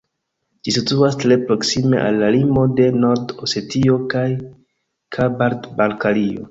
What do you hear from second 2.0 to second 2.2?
al